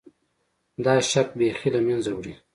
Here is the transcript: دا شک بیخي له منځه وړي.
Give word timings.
دا 0.83 0.93
شک 1.11 1.27
بیخي 1.39 1.69
له 1.75 1.79
منځه 1.87 2.11
وړي. 2.13 2.33